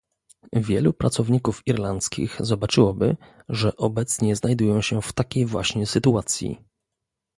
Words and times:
Wielu 0.53 0.93
pracowników 0.93 1.61
irlandzkich 1.65 2.37
zobaczyłoby, 2.39 3.15
że 3.49 3.75
obecnie 3.75 4.35
znajdują 4.35 4.81
się 4.81 5.01
w 5.01 5.13
takiej 5.13 5.45
właśnie 5.45 5.85
sytuacji 5.85 6.61